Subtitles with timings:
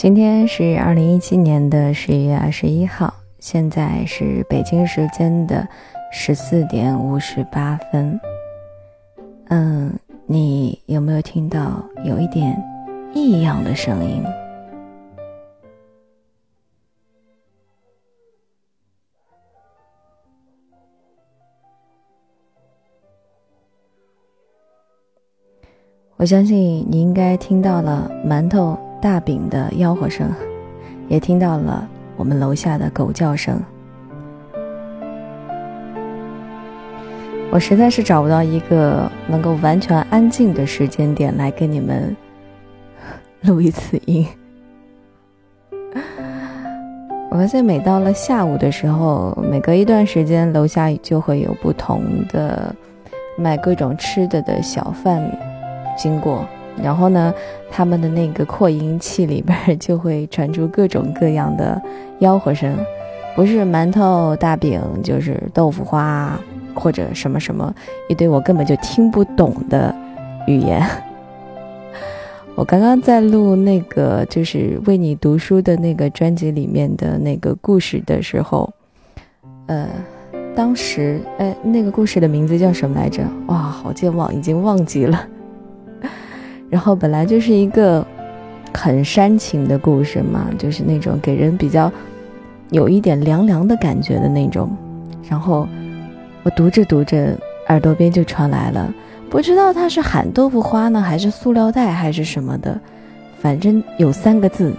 [0.00, 5.68] 今天是二零一七年的十一月二十一号，现在是北京时间的
[6.10, 8.18] 十四点五十八分。
[9.50, 9.92] 嗯，
[10.24, 12.56] 你有没有听到有一点
[13.12, 14.24] 异样的声音？
[26.16, 26.56] 我相信
[26.90, 30.30] 你应该听到了馒头、大饼的吆喝声，
[31.08, 33.60] 也听到了我们楼下的狗叫声。
[37.50, 42.16] 我实在是找不到一个能够完全安静的时间点来跟你们
[43.40, 44.24] 录一次音。
[47.30, 52.74] 我发现每到了下午的时候，每隔一段时间，楼下就会有不同的
[53.36, 55.20] 卖各种吃的的小贩。
[55.96, 56.46] 经过，
[56.82, 57.32] 然后呢，
[57.70, 61.80] 他们的那个扩音器里边就会传出各种各样的
[62.20, 62.74] 吆喝声，
[63.34, 66.38] 不是馒头、大饼，就是豆腐花
[66.74, 67.74] 或者什么什么
[68.08, 69.94] 一堆我根本就听不懂的
[70.46, 70.82] 语言。
[72.56, 78.70] 我刚刚在录那个就是为你读书的那个专辑里面的那个故事的时候，
[79.66, 79.88] 呃，
[80.54, 83.22] 当时哎，那个故事的名字叫什么来着？
[83.46, 85.26] 哇，好健忘，已经忘记了。
[86.70, 88.06] 然后本来就是一个
[88.72, 91.92] 很煽情的故事嘛，就是那种给人比较
[92.70, 94.70] 有一点凉凉的感觉的那种。
[95.28, 95.66] 然后
[96.44, 97.36] 我读着读着，
[97.68, 98.92] 耳朵边就传来了，
[99.28, 102.80] 不知道他是喊豆腐花呢，还是塑料袋，还是什么的，
[103.40, 104.72] 反正有三个字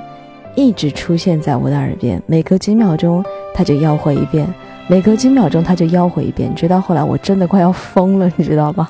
[0.55, 4.47] 一直出现在我的耳边，每隔几秒钟他就吆喝一遍，
[4.87, 8.89] 每隔几秒钟他就吆喝一遍，直到后来我真的快要疯了，你知道吧？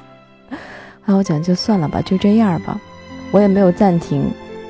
[1.05, 2.79] 那 我讲就算了吧，就这样吧。
[3.31, 4.23] 我也没有暂停，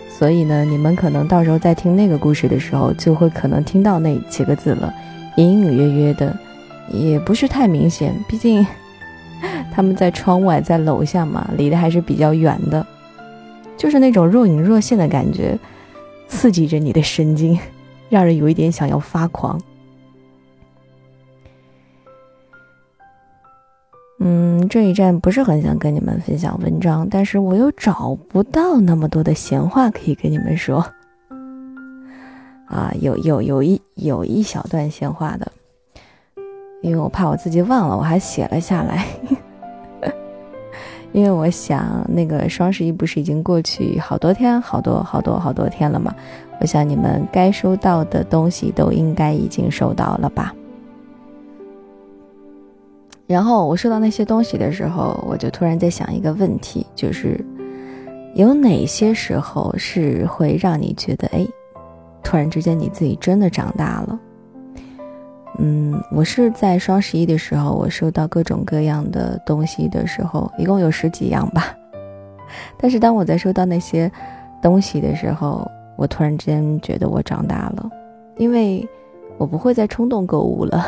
[0.09, 4.93] 所以呢，你们可能到时候在听那个故事的时候，就会可能听到那几个字了，
[5.37, 6.37] 隐隐约约的，
[6.91, 8.13] 也不是太明显。
[8.27, 8.65] 毕竟
[9.73, 12.85] 他们在窗外，在楼下嘛，离得还是比较远的，
[13.75, 15.57] 就是那种若隐若现的感觉，
[16.27, 17.57] 刺激着你的神经，
[18.09, 19.59] 让人有一点想要发狂。
[24.23, 30.85] 嗯，这一站不是很想跟你们分享文章，但是我又找不到那么多的闲话可以跟你们说。
[32.67, 35.51] 啊，有有有一有一小段闲话的，
[36.83, 39.07] 因为我怕我自己忘了，我还写了下来。
[41.13, 46.15] 因为我想，那个双十一不是已经过去好多天，好多好多好多天了吗？
[46.59, 50.53] 我想你们该收到的东西都应该已经收到了吧。
[53.31, 57.39] 然后我收到那些东西的时候，我就突然在想一个问题，就是
[58.35, 61.47] 有哪些时候是会让你觉得，哎，
[62.21, 64.19] 突然之间你自己真的长大了？
[65.59, 71.73] 嗯，我是在双十一的时候，我收到各种各样的东西的时候，一共有十几样吧。
[72.77, 74.11] 但是当我在收到那些
[74.61, 75.65] 东西的时候，
[75.97, 77.89] 我突然之间觉得我长大了，
[78.37, 78.85] 因为
[79.37, 80.85] 我不会再冲动购物了。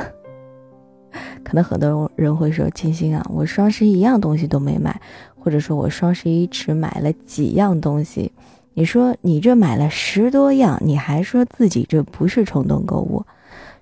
[1.44, 5.00] 可能很多人会说：“金星啊，我双十一一样东西都没买，
[5.38, 8.31] 或者说我双十一只买了几样东西。
[8.74, 13.24] 你说你这买了十多样，你还说自己这不是冲动购物？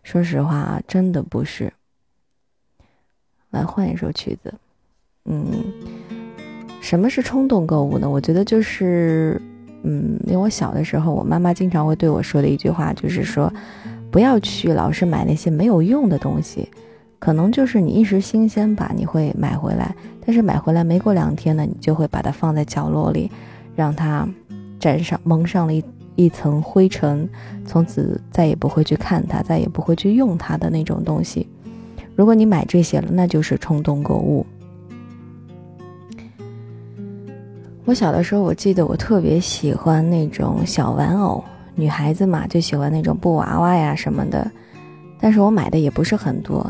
[0.03, 1.71] 说实话啊，真的不是。
[3.51, 4.53] 来换一首曲子，
[5.25, 5.45] 嗯，
[6.81, 8.09] 什么是冲动购物呢？
[8.09, 9.41] 我觉得就是，
[9.83, 13.51] 嗯，因为我小的时候，我妈妈经常会对我说的一句话，就是说，
[14.09, 16.67] 不要去老是买那些没有用的东西。”
[17.21, 19.95] 可能就是你一时新鲜吧，你会买回来，
[20.25, 23.29] 但是买回来没过两天呢，你就会把它放在角落里，
[23.75, 24.27] 让它
[24.79, 25.83] 沾上蒙上了一
[26.15, 27.29] 一层灰尘，
[27.63, 31.47] 从此再也不会去看它，再也不会去用它的那种东西。
[32.15, 34.43] 如果你买这些了，那就是冲动购物。
[37.85, 41.43] 我小的时候，我记得我特别喜欢那种小玩偶，
[41.75, 44.51] 女孩子嘛就喜欢那种布娃娃呀什么的，
[45.19, 46.67] 但是我买的也不是很多。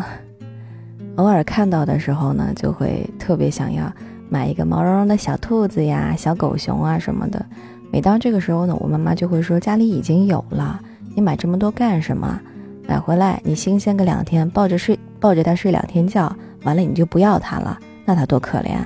[1.18, 3.92] 偶尔看到的时候呢，就会特别想要
[4.30, 7.46] 买一个毛茸茸的小兔子呀、小狗熊啊什么的。
[7.92, 10.80] 每当这个时候呢，我妈妈就会说：“家里已经有了，
[11.14, 12.40] 你买这么多干什么？
[12.88, 18.78] 买回来你新鲜个两天，抱着睡，抱着它睡两天觉，完了你就不要它了，那它多可怜。”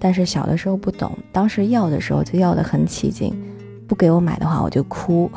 [0.00, 3.32] 但是小的时候不懂，当时要的时候就要的很起劲，
[3.86, 5.30] 不给我买的话我就哭。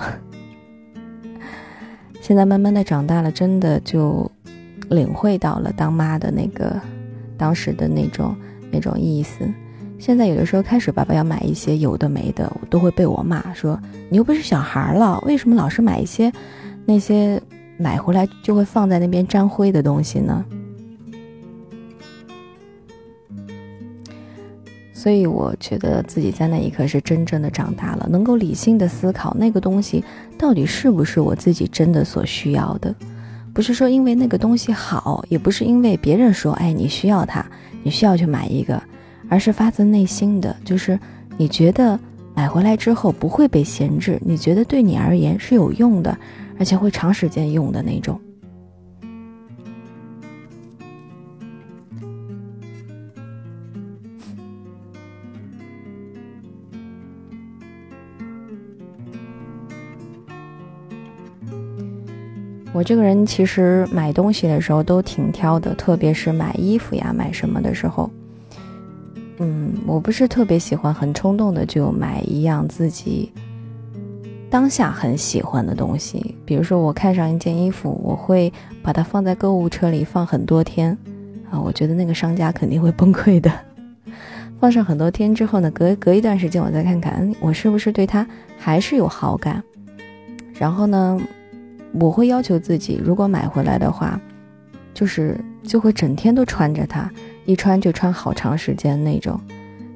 [2.19, 4.29] 现在慢慢的长大了，真的就。
[4.89, 6.79] 领会到了当妈的那个
[7.37, 8.35] 当时的那种
[8.71, 9.47] 那种意思，
[9.97, 16.31] 现在有的时候开始，爸爸要买一些有的没的，我都会被我骂说：“你又不是小孩了，为什么老是买一些
[16.85, 17.41] 那些
[17.77, 20.45] 买回来就会放在那边沾灰的东西呢？”
[24.93, 30.03] 所以我觉得自己在那一刻是真正的长大了，能够理性的思考那个东西
[30.37, 32.93] 到底是不是我自己真的所需要的，
[33.53, 37.45] 不是说因为那个东西好，也不是因为别人说哎你需要它，
[37.83, 38.81] 你需要去买一个，
[39.27, 40.97] 而是发自内心的，就是
[41.37, 41.99] 你觉得
[42.33, 46.17] 买回来之后不会被闲置，你觉得对你而言是有用的，
[46.57, 48.19] 而且会长时间用的那种。
[62.79, 68.09] 我这个人其实买东西的时候都挺挑的，特别是买衣服呀、买什么的时候，
[69.39, 73.33] 嗯，我不是特别喜欢很冲动的就买一样自己
[74.49, 76.37] 当下很喜欢的东西。
[76.45, 78.49] 比如说我看上一件衣服，我会
[78.81, 80.97] 把它放在购物车里放很多天，
[81.51, 83.51] 啊，我觉得那个商家肯定会崩溃的。
[84.57, 88.25] 放上很多天之后呢，隔隔一段时间我再看看，我是不是对它
[88.57, 89.61] 还是有好感，
[90.53, 91.19] 然后呢？
[91.93, 94.19] 我会要求自己，如果买回来的话，
[94.93, 97.09] 就是就会整天都穿着它，
[97.45, 99.39] 一穿就穿好长时间那种，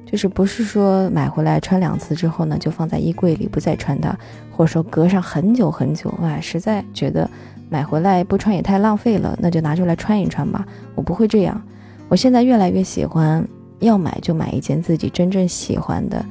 [0.04, 4.16] 就是不是说买回来穿两次之后呢，就放在衣柜里不再穿它，
[4.50, 7.28] 或者说隔上很久很久，哇，实在觉得
[7.68, 10.66] 买回来不穿也太浪费了，那就拿出来穿一穿吧。
[10.94, 11.60] 我不会这样，
[12.08, 13.46] 我现在越来越喜欢，
[13.80, 16.24] 要买就买一件自己真正喜欢的，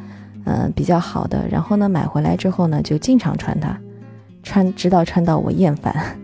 [0.46, 3.78] 嗯，比较好的，然后呢，买回来之后呢，就经常穿它。
[4.44, 6.20] 穿直到穿到我厌烦，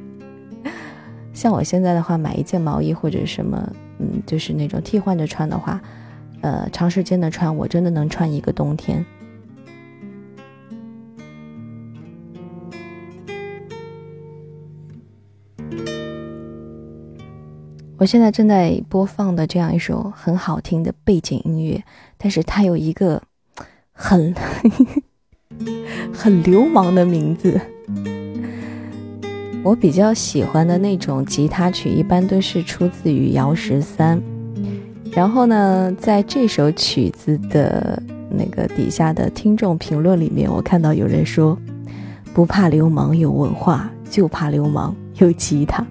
[1.33, 5.81] 像我现在的话，买一件毛衣或者什么，嗯，就是那种替换着穿的话，
[6.41, 9.03] 呃，长时间的穿，我真的能穿一个冬天。
[17.97, 21.83] 我现在正在播放的这样一首很好听的背景音乐，
[22.17, 23.21] 但是它有一个
[23.91, 24.33] 很
[26.13, 27.59] 很流氓的名字。
[29.61, 34.21] 我比较喜欢的那种吉他曲，一般都是出自于姚十三。
[35.11, 41.57] 然后呢，在这首曲子的那个底下的听众评论里面，我看到有人说
[42.33, 45.85] ：“不怕流氓有文化，就怕流氓有吉他。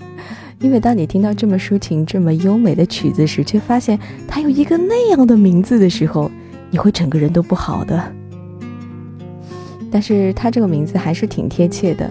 [0.60, 3.98] ”因为当你听到这么抒情、这么优美的曲子时，却发现
[4.28, 6.30] 它有一个那样的名字的时候，
[6.70, 8.12] 你会整个人都不好的。
[9.90, 12.10] 但是它这个名字还是挺贴切的。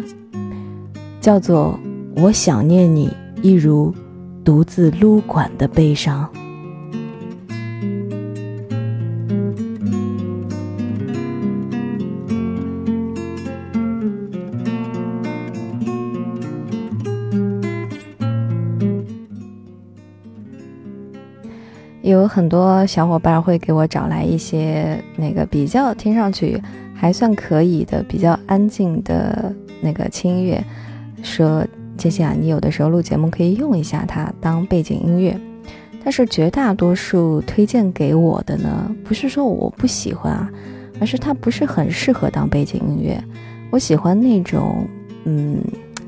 [1.26, 1.80] 叫做
[2.18, 3.12] 我想念你，
[3.42, 3.92] 一如
[4.44, 6.30] 独自撸管的悲伤。
[22.04, 26.62] 有很多小伙伴会给我找来一些那个比较听上去
[26.94, 29.52] 还算可以的、比较安静的
[29.82, 30.64] 那个轻音乐。
[31.26, 31.66] 说
[31.98, 35.38] 杰西啊，你有的时候录节目可以用一下它当背景音乐，
[36.04, 40.50] 但是绝大多数推荐给我的呢，不是说我不喜欢啊，
[41.02, 43.22] 而是它不是很适合当背景音乐。
[43.72, 44.88] 我喜欢那种，
[45.26, 45.60] 嗯，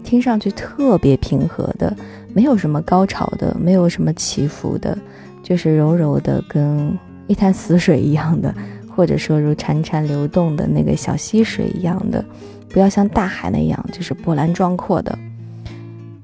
[0.04, 1.94] 听上去特别平和的，
[2.34, 4.98] 没有什么高潮的，没有什么起伏的，
[5.42, 8.54] 就是柔柔的，跟一潭死水一样的，
[8.96, 12.24] 或者说如潺潺流动的那个小溪水一样的。
[12.70, 15.18] 不要像大海那样，就是波澜壮阔的，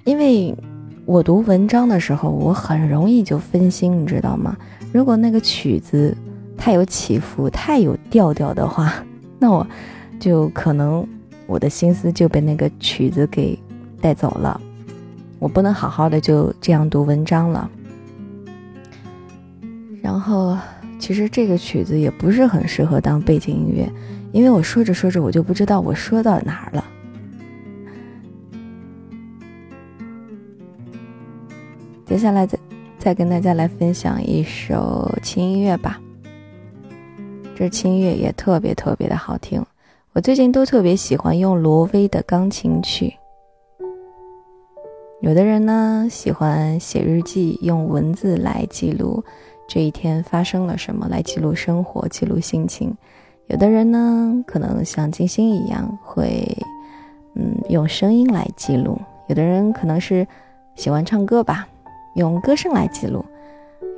[0.04, 0.56] 因为
[1.06, 4.56] 我读文章的时候，我很容易就分心，你知道吗？
[4.92, 6.16] 如果那个曲子
[6.58, 8.94] 太有起伏、太有调调的话，
[9.40, 9.66] 那我
[10.20, 11.06] 就可能
[11.48, 13.58] 我的心思就被那个曲子给
[14.00, 14.60] 带走了，
[15.40, 17.70] 我不能好好的就这样读文章了。
[20.02, 20.58] 然后，
[21.00, 23.92] 其实这个曲子也不是很适合当背景音乐。
[24.34, 26.84] 因为我说着说着，我就不知道我说到哪儿了。
[32.04, 32.58] 接下来再
[32.98, 36.02] 再跟大家来分享一首轻音乐吧。
[37.56, 39.64] 这轻音乐也特别特别的好听，
[40.14, 43.14] 我最近都特别喜欢用罗威的钢琴曲。
[45.22, 49.24] 有的人呢喜欢写日记，用文字来记录
[49.68, 52.92] 这一天发生了什么，来记录生活，记录心情。
[53.48, 56.58] 有的人呢，可能像金星一样，会
[57.36, 58.98] 嗯用声音来记录；
[59.28, 60.26] 有的人可能是
[60.76, 61.68] 喜欢唱歌吧，
[62.16, 63.24] 用歌声来记录；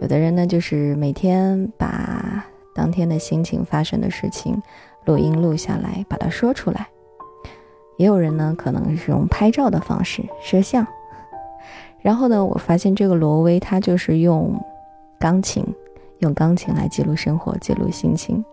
[0.02, 4.62] 有的人呢，就是每天把当天的心情、发生的事情，
[5.06, 6.88] 录音录下来，把它说出来。
[7.98, 10.86] 也有人呢，可能是用拍照的方式摄像。
[12.02, 14.54] 然后呢，我发现这个罗威他就是用
[15.18, 15.64] 钢琴，
[16.20, 18.44] 用钢琴来记录生活、记录心情。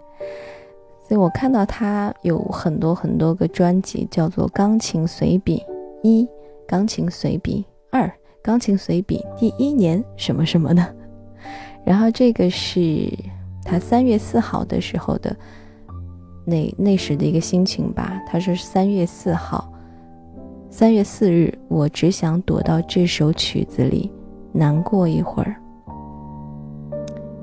[1.12, 5.62] 所以我看到他有很多很多个专辑，叫做《钢琴随笔
[6.02, 6.22] 一》
[6.66, 8.04] 《钢琴随笔二》
[8.40, 10.80] 《钢琴随笔第一年什么什么的》。
[11.84, 13.12] 然后这个是
[13.62, 15.36] 他三月四号的时候的。
[16.46, 19.70] 那那时的一个心情吧，他是三月四号，
[20.70, 24.10] 三月四日，我只想躲到这首曲子里，
[24.50, 25.54] 难过一会儿。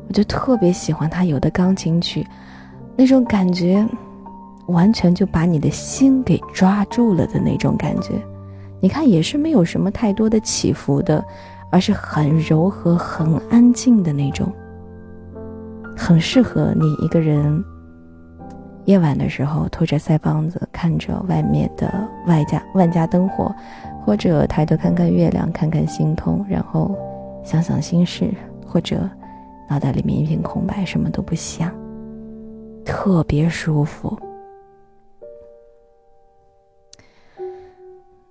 [0.08, 2.26] 我就特别喜欢他有的钢琴曲，
[3.00, 3.88] 那种感觉，
[4.66, 8.12] 完全就把你的心给抓住了的那种感觉。
[8.82, 11.24] 你看，也是没有什么太多的起伏的，
[11.72, 14.52] 而是很柔和、很安静的那种，
[15.96, 17.64] 很适合你一个人。
[18.84, 23.50] 夜晚的时候，托着腮帮子看着外面的外家万家灯火，
[24.04, 26.94] 或者抬头看看月亮，看看星空，然后
[27.46, 28.30] 想想心事，
[28.68, 29.10] 或者
[29.70, 31.72] 脑袋里面一片空白，什么都不想，
[32.86, 34.18] 特别舒服。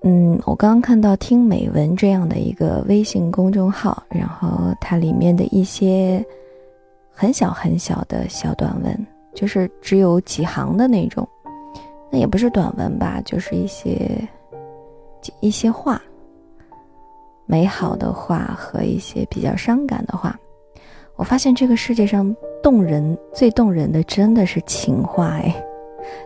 [0.02, 6.25] 嗯，我刚刚看到听美文这样的一个微信公众号，然后它里面的一些
[7.12, 9.07] 很小很小的小短文。
[9.35, 11.28] 就是只有几行的那种，
[12.11, 14.28] 那也不是短文吧，就是一些
[15.38, 16.02] 一些话，
[17.47, 20.37] 美好的话和一些比较伤感的话。
[21.18, 25.52] 我发现这个世界上动人最动人的真的是情话哎，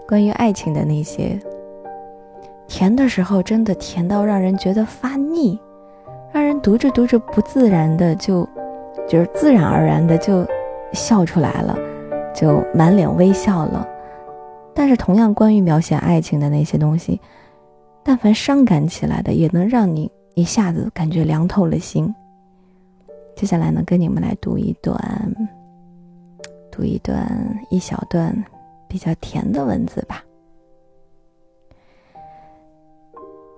[0.07, 1.37] 关于爱情的那些，
[2.69, 5.59] 甜的时候真的甜到让人觉得发腻，
[6.31, 8.47] 让人读着读着不自然的就
[9.09, 10.47] 就是自然而然的就
[10.93, 11.77] 笑出来了。
[12.35, 13.87] 就满脸微笑了，
[14.75, 17.21] 但是同样关于描写爱情的那些东西，
[18.03, 22.15] 但凡伤感起来的，也能让你一下子感觉凉透了心。
[23.43, 24.97] 接下来呢，跟你们来读一段，
[26.71, 27.29] 读一段
[27.71, 28.33] 一小段
[28.87, 30.25] 比较甜的文字吧。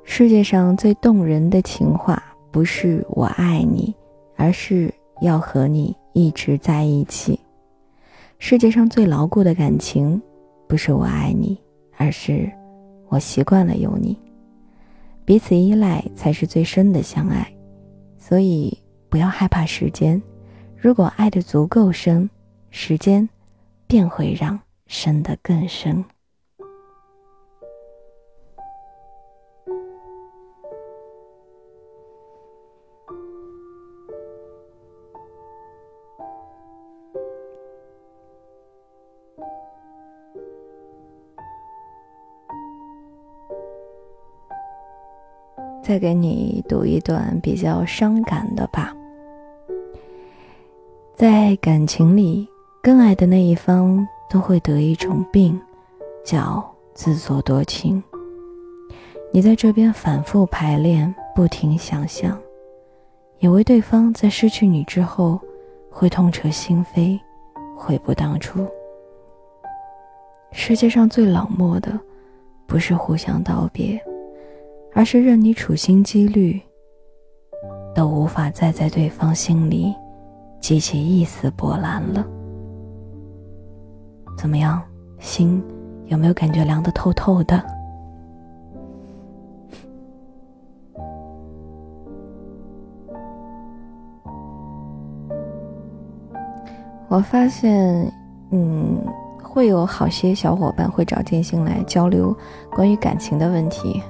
[0.04, 3.94] 世界上最动人的情话，不是我爱你，
[4.36, 7.38] 而是要和你一直在一起。
[8.38, 10.18] 世界上最牢固的感情，
[10.66, 11.60] 不是我爱你，
[11.98, 12.50] 而是
[13.10, 14.18] 我习惯了有你。
[15.26, 17.46] 彼此依赖才是最深的相爱，
[18.16, 18.74] 所以
[19.14, 20.20] 不要害怕时间。
[20.76, 22.28] 如果爱的足够深，
[22.72, 23.28] 时间
[23.86, 26.04] 便会让深的更深。
[45.84, 48.92] 再给你读一段比较伤感的吧。
[51.16, 52.48] 在感情里，
[52.82, 55.60] 更爱的那一方都会得一种病，
[56.24, 58.02] 叫自作多情。
[59.32, 62.36] 你在这边反复排练，不停想象，
[63.38, 65.40] 也为对方在失去你之后
[65.88, 67.16] 会痛彻心扉，
[67.76, 68.66] 悔不当初。
[70.50, 71.96] 世界上最冷漠的，
[72.66, 74.02] 不是互相道别。
[74.92, 76.60] 而是任你处心积虑，
[77.94, 79.92] 都无法再在对方心里
[80.64, 82.26] 激起一丝波澜了。
[84.34, 84.80] 怎么样，
[85.18, 85.62] 心
[86.06, 87.62] 有没有感觉凉得透透的？
[97.08, 98.10] 我发现，
[98.50, 98.96] 嗯，
[99.42, 102.34] 会有好些小伙伴会找建新来交流
[102.70, 104.02] 关于感情的问题。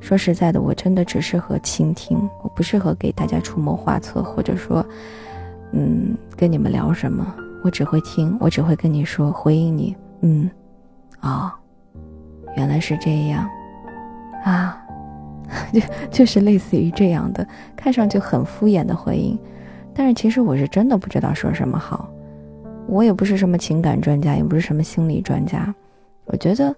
[0.00, 4.84] 说实在的，我真的只适合倾听，我不适合给大家出谋划策，或者说，
[5.72, 7.26] 嗯，跟你们聊什么，
[7.62, 10.50] 我只会听，我只会跟你说，回应你，嗯，
[11.20, 11.52] 哦，
[12.56, 13.48] 原来是这样，
[14.44, 14.82] 啊，
[15.72, 17.46] 就就是类似于这样的，
[17.76, 19.38] 看上去很敷衍的回应，
[19.94, 22.08] 但是其实我是真的不知道说什么好，
[22.86, 25.74] 我也不是什么情感专家，也不是什么心理专家，
[26.26, 26.74] 我觉得，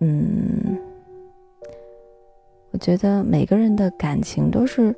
[0.00, 0.78] 嗯。
[2.74, 4.96] 我觉得每个人的感情都是，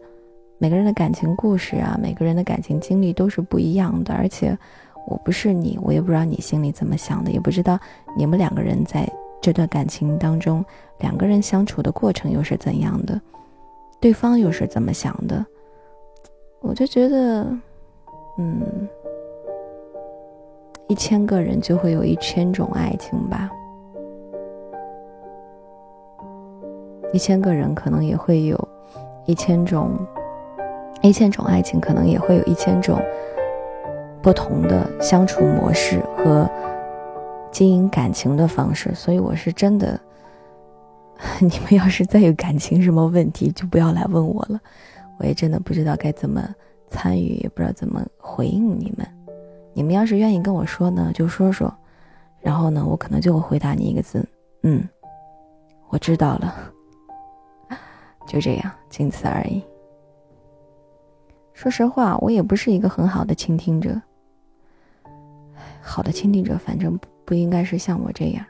[0.58, 4.14] 每个人的感情故事啊，每个人的感情经历都是不一样的。
[4.14, 4.56] 而且，
[5.06, 7.78] 我不是你，我也不知道你心里怎么想的，也不知道
[8.16, 9.06] 你们两个人在
[9.42, 10.64] 这段感情当中，
[11.00, 13.20] 两个人相处的过程又是怎样的，
[14.00, 15.44] 对方又是怎么想的。
[16.60, 17.44] 我就觉得，
[18.38, 18.88] 嗯，
[20.88, 23.50] 一千个人就会有一千种爱情吧，
[27.12, 28.68] 一千个人可能也会有
[29.26, 29.90] 一千种，
[31.02, 33.00] 一千种爱情可能也会有一千种
[34.22, 36.48] 不同的相处模式和
[37.52, 40.00] 经营感情的方式，所以我是真的，
[41.40, 44.58] 你们要是再有感情什么问题，就不要来问我了，
[45.18, 46.42] 我也真的不知道该怎么
[46.88, 49.06] 参与，也不知道怎么回应你们。
[49.74, 51.72] 你们要是愿意跟我说呢，就说说，
[52.40, 54.26] 然后呢，我可能就会回答你一个字，
[54.62, 54.88] 嗯，
[55.90, 56.54] 我知道了，
[58.26, 59.62] 就这样，仅此而已。
[61.54, 64.02] 说实话，我也不是一个很好的倾听者，
[65.80, 68.44] 好的倾听者，反正不应该是像我这样。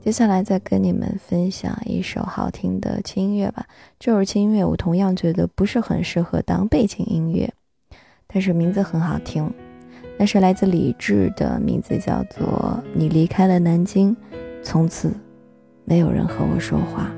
[0.00, 3.66] 接下来再跟你们分享一首好听的轻音乐吧。
[3.98, 7.52] 这首轻音乐我同样觉得不是很适合当背景音乐，
[8.26, 9.52] 但是名字很好听。
[10.16, 12.46] 那是来自李志的，名字叫做
[12.94, 14.16] 《你离开了南京，
[14.70, 15.10] 从此
[15.86, 17.10] 没有人和我说话》。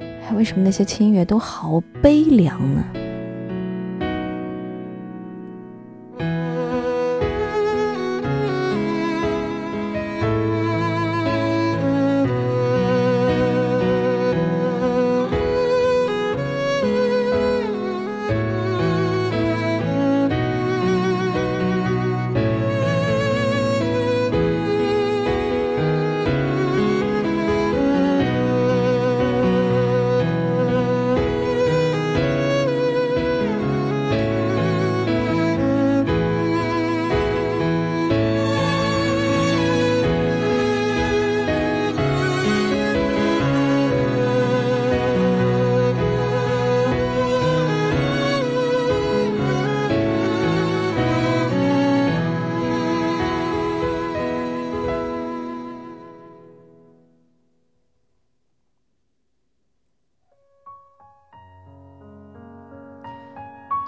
[0.00, 2.82] 哎为什么那些轻音乐都好悲凉呢？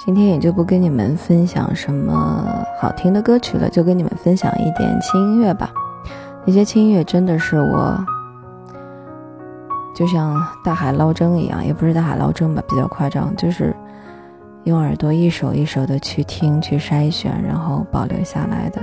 [0.02, 5.70] 今天也就不跟你们分享什么好听的歌曲了，就跟你们分享一点轻音乐吧。
[6.46, 8.02] 那些轻音乐真的是我，
[9.94, 13.76] 就像大海捞针一样，也不是大海捞针吧，比较夸张，就是
[14.64, 18.80] 用耳朵一首一首的去听、去筛选，然后保留下来的，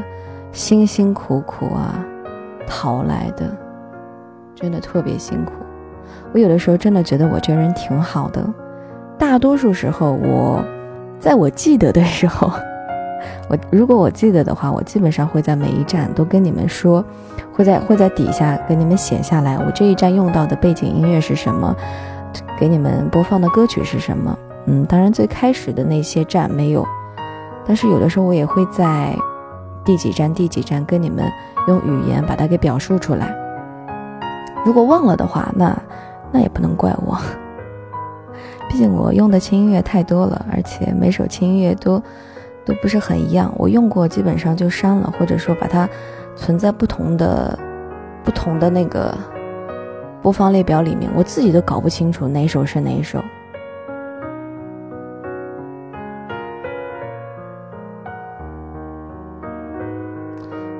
[0.51, 1.95] 辛辛苦苦啊
[2.67, 3.57] 淘来的，
[4.53, 5.53] 真的特别辛苦。
[6.31, 8.47] 我有的时候真的觉得我这人挺好的，
[9.17, 10.63] 大多数时候我。
[11.19, 12.51] 在我记得的时候，
[13.49, 17.03] 我如果我记得的话，我基本上会在每一站都跟你们说，
[17.53, 21.75] 会在会在底下给你们写下来，我这一站用到的背景音乐是什么，
[22.59, 24.37] 给你们播放的歌曲是什么。
[24.67, 26.85] 嗯，当然最开始的那些站没有，
[27.65, 29.15] 但是有的时候我也会在
[29.83, 31.23] 第几站第几站跟你们
[31.67, 33.33] 用语言把它给表述出来。
[34.65, 35.75] 如果忘了的话，那
[36.31, 37.17] 那也不能怪我。
[38.69, 42.01] 毕竟我用的轻音乐太多了，而且每首轻音乐都
[42.65, 43.51] 都不是很一样。
[43.57, 45.89] 我用过基本上就删了，或者说把它
[46.35, 47.57] 存在不同的
[48.23, 49.17] 不同的那个
[50.21, 53.23] 播放列表里面，我自己都搞不清楚哪首是哪首。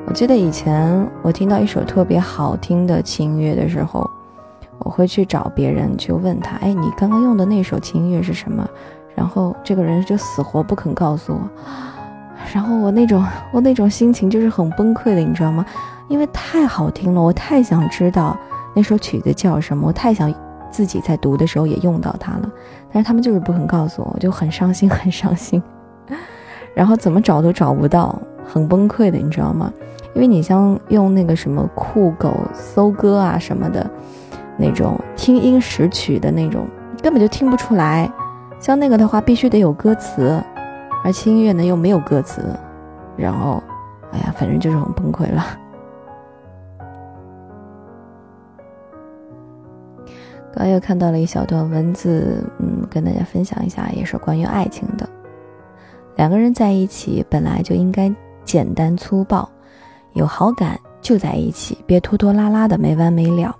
[0.05, 4.09] 我记得以前我听到一首特别好听的轻音乐的时候。
[4.87, 8.65] 我会去找别人，去问他：“哎，你刚刚用的那首轻音乐是什么？”
[9.13, 11.41] 然后这个人就死活不肯告诉我。
[12.53, 13.21] 然后我那种
[13.51, 15.65] 我那种心情就是很崩溃的，你知道吗？
[16.07, 18.37] 因为太好听了，我太想知道
[18.73, 20.33] 那首曲子叫什么，我太想
[20.71, 22.49] 自己在读的时候也用到它了。
[22.93, 25.61] 但是他们就是不肯告诉我，我就很伤心，很伤心。
[26.73, 29.69] 然后怎么找都找不到，很崩溃的，你知道吗？
[30.13, 33.85] 因为你像用那个什么酷狗搜歌啊什么的。
[34.57, 36.67] 那种听音识曲的那种，
[37.01, 38.11] 根本就听不出来。
[38.59, 40.43] 像那个的话，必须得有歌词，
[41.03, 42.41] 而轻音乐呢又没有歌词。
[43.15, 43.61] 然后，
[44.11, 45.45] 哎呀，反正就是很崩溃了。
[50.53, 55.07] 刚又看到了一小段文字，嗯，跟大家分享一下，也是关于爱情的。
[56.15, 58.11] 两个人在一起本来就应该
[58.43, 59.47] 简单粗暴，
[60.13, 63.55] 有好感就在一起，别拖拖拉拉的没完没了。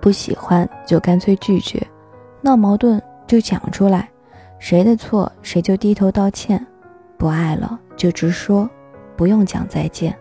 [0.00, 1.84] 不喜欢就干脆拒绝，
[2.40, 4.08] 闹矛盾就讲出来，
[4.58, 6.64] 谁的错谁就低头道歉，
[7.16, 8.68] 不爱了就直说，
[9.16, 10.16] 不用讲再见。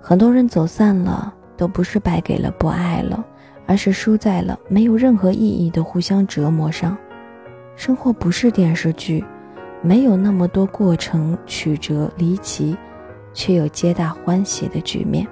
[0.00, 3.24] 很多人走散了，都不是败给了不爱了，
[3.66, 6.96] 而是输在了没有任何意义的互相折磨上。
[7.76, 9.24] 生活不是电视剧，
[9.80, 12.76] 没有那么多过程曲折离奇，
[13.32, 15.26] 却又皆大欢喜的局面。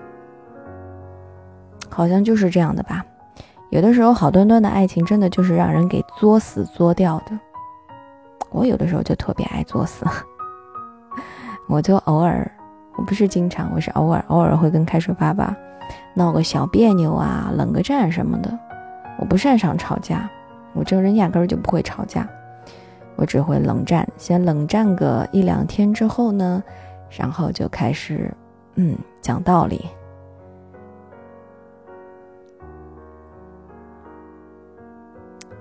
[1.88, 3.04] 好像就是这样的吧。
[3.70, 7.38] 有的时候，好端端的爱情真的就是让人给作死作掉的。
[8.50, 10.04] 我有的时候就特别爱作死，
[11.68, 12.50] 我就偶尔，
[12.96, 15.56] 我不是经常，我是偶尔，偶尔会跟开水爸爸
[16.14, 18.58] 闹个小别扭啊，冷个战什么的。
[19.18, 20.28] 我不擅长吵架，
[20.72, 22.28] 我这个人压根儿就不会吵架，
[23.14, 24.04] 我只会冷战。
[24.16, 26.60] 先冷战个一两天之后呢，
[27.08, 28.34] 然后就开始，
[28.74, 29.84] 嗯，讲道理。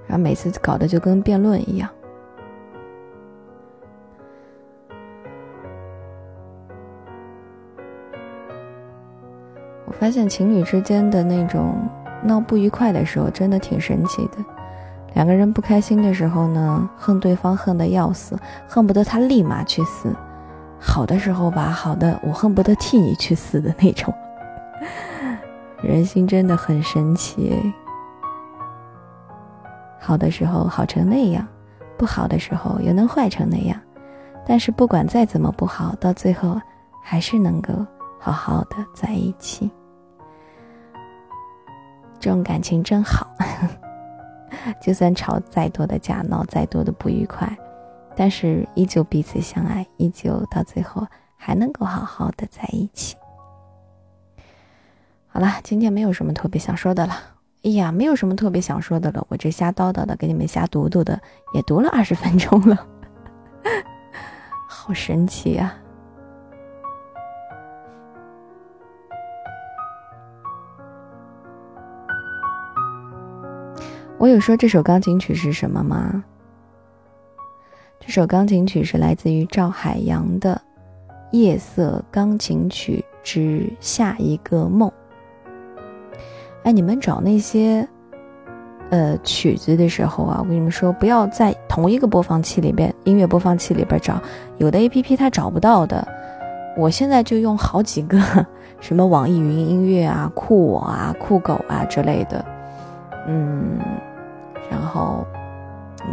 [0.09, 1.87] 然后每次搞得就跟辩论一样。
[9.85, 11.75] 我发现情侣之间的那种
[12.23, 14.43] 闹不愉快的时候，真的挺神奇的。
[15.13, 18.35] 两个人不开心的时候呢，恨对方恨得要死，
[18.67, 20.09] 恨不得他立马去死；
[20.79, 24.11] 好的时候吧，好的我恨不得替你去死的那种。
[25.83, 27.55] 人心真的很神奇
[29.99, 31.47] 好的时候好成那样，
[31.97, 33.79] 不好的时候又能坏成那样，
[34.45, 36.59] 但是不管再怎么不好，到最后
[37.03, 37.73] 还是能够
[38.19, 39.69] 好好的在一起。
[42.19, 43.27] 这种感情真好，
[44.81, 47.49] 就算吵再多的架，闹再多的不愉快，
[48.15, 51.05] 但是依旧彼此相爱，依旧到最后
[51.37, 53.15] 还能够好好的在一起。
[55.27, 57.13] 好了，今天没有什么特别想说的了。
[57.61, 61.21] 哎呀，没有什么特别想说的了，我这瞎叨叨的，给你们瞎读读的，
[61.53, 62.87] 也读了二十分钟了，
[64.67, 65.75] 好神奇呀！
[74.17, 76.23] 我有说这首钢琴曲是什么吗？
[77.99, 80.61] 这首钢琴曲是来自于赵海洋的
[81.37, 84.89] 《夜色钢琴曲之下一个梦》。
[86.63, 87.87] 哎，你们找那些，
[88.89, 94.21] 呃，曲子的时候啊，我跟你们说，不要在同一个播放器里边，音乐播放器里边找，
[94.57, 96.05] 有的 A P P 它找不到的。
[96.77, 98.19] 我现在就用好几个，
[98.79, 102.45] 什么网易云音乐啊、酷我啊、酷狗啊之类的，
[103.27, 103.79] 嗯，
[104.69, 105.25] 然后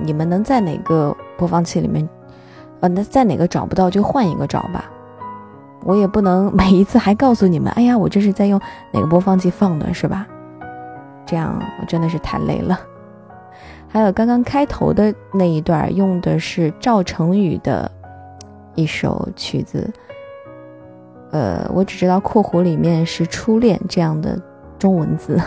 [0.03, 2.09] 你们能在哪个播放器里面，
[2.81, 4.91] 呃，那在哪个找不到就换一个找吧。
[5.85, 8.61] 我也不能每一次还告诉你们，哎呀，我这是在用
[8.93, 10.27] 哪个播放器放的，是吧？
[11.27, 12.79] 这样我真的是太累了。
[13.89, 17.91] 还有刚刚开头的那一段用的是赵成宇的
[18.75, 19.91] 一首曲子，
[21.31, 24.39] 呃，我只知道括弧里面是初恋这样的
[24.79, 25.41] 中文字，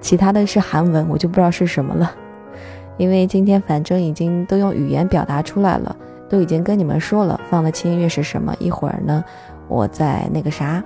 [0.00, 2.12] 其他的是韩文，我就不知道是什么了。
[2.98, 5.96] 因为今天反正已经都用语言表达出来了，
[6.28, 8.54] 都已经跟你们说了放的轻音乐是什么。
[8.60, 9.24] 一会儿呢，
[9.66, 10.80] 我在那个啥，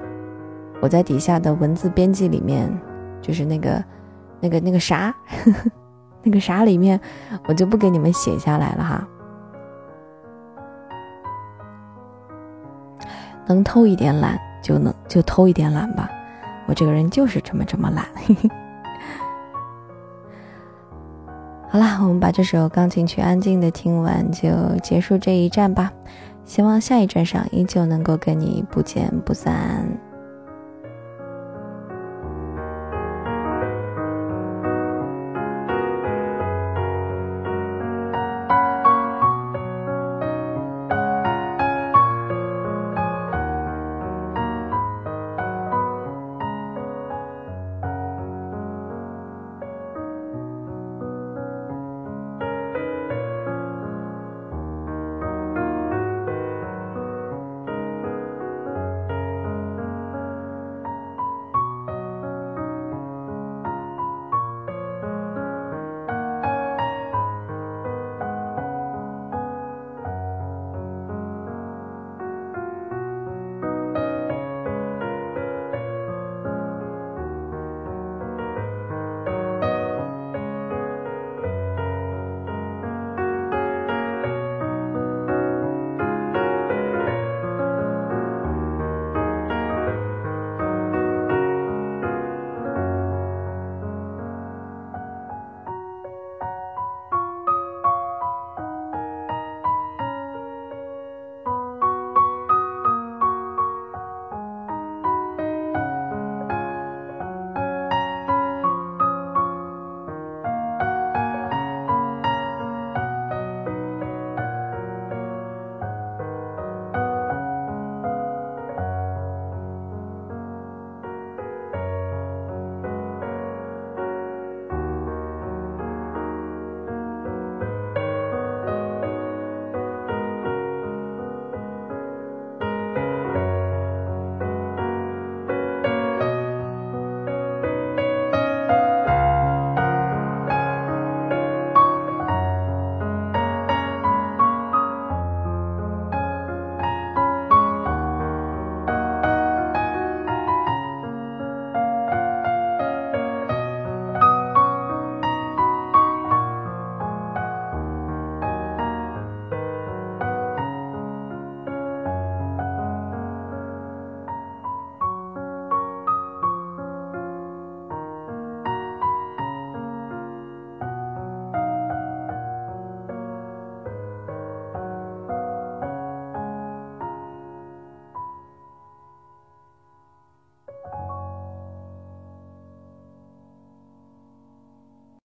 [0.80, 2.72] 我在底下的文字编辑里面，
[3.20, 3.84] 就是那个。
[4.40, 5.14] 那个那个啥，
[6.24, 7.00] 那个啥里面，
[7.46, 9.06] 我就不给你们写下来了哈。
[13.46, 16.08] 能偷一点懒就能就偷一点懒吧，
[16.66, 18.06] 我这个人就是这么这么懒。
[21.68, 24.50] 好啦，我们把这首钢琴曲安静的听完，就
[24.82, 25.92] 结束这一站吧。
[26.44, 29.86] 希望下一站上依旧能够跟你不见不散。